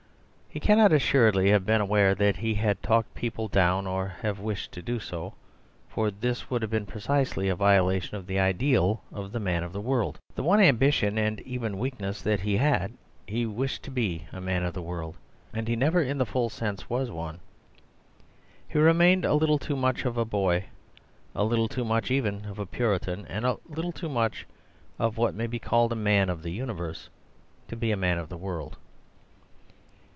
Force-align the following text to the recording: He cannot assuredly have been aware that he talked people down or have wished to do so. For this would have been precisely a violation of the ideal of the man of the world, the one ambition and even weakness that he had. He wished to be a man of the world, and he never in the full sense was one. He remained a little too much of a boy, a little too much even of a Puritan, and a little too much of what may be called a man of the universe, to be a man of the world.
He 0.53 0.59
cannot 0.59 0.91
assuredly 0.91 1.49
have 1.51 1.65
been 1.65 1.79
aware 1.79 2.13
that 2.13 2.35
he 2.35 2.55
talked 2.83 3.13
people 3.15 3.47
down 3.47 3.87
or 3.87 4.09
have 4.21 4.37
wished 4.41 4.73
to 4.73 4.81
do 4.81 4.99
so. 4.99 5.33
For 5.87 6.11
this 6.11 6.49
would 6.49 6.61
have 6.61 6.69
been 6.69 6.85
precisely 6.85 7.47
a 7.47 7.55
violation 7.55 8.17
of 8.17 8.27
the 8.27 8.37
ideal 8.37 9.01
of 9.13 9.31
the 9.31 9.39
man 9.39 9.63
of 9.63 9.71
the 9.71 9.79
world, 9.79 10.19
the 10.35 10.43
one 10.43 10.59
ambition 10.59 11.17
and 11.17 11.39
even 11.47 11.77
weakness 11.79 12.21
that 12.23 12.41
he 12.41 12.57
had. 12.57 12.91
He 13.25 13.45
wished 13.45 13.81
to 13.83 13.91
be 13.91 14.27
a 14.33 14.41
man 14.41 14.63
of 14.63 14.73
the 14.73 14.81
world, 14.81 15.15
and 15.53 15.69
he 15.69 15.77
never 15.77 16.01
in 16.01 16.17
the 16.17 16.25
full 16.25 16.49
sense 16.49 16.89
was 16.89 17.09
one. 17.09 17.39
He 18.67 18.77
remained 18.77 19.23
a 19.23 19.35
little 19.35 19.57
too 19.57 19.77
much 19.77 20.03
of 20.03 20.17
a 20.17 20.25
boy, 20.25 20.65
a 21.33 21.45
little 21.45 21.69
too 21.69 21.85
much 21.85 22.11
even 22.11 22.43
of 22.43 22.59
a 22.59 22.65
Puritan, 22.65 23.25
and 23.27 23.45
a 23.45 23.55
little 23.69 23.93
too 23.93 24.09
much 24.09 24.45
of 24.99 25.15
what 25.17 25.33
may 25.33 25.47
be 25.47 25.59
called 25.59 25.93
a 25.93 25.95
man 25.95 26.27
of 26.27 26.43
the 26.43 26.51
universe, 26.51 27.07
to 27.69 27.77
be 27.77 27.91
a 27.93 27.95
man 27.97 28.17
of 28.17 28.27
the 28.27 28.35
world. 28.37 28.75